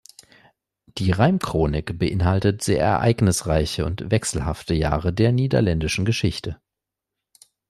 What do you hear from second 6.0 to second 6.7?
Geschichte.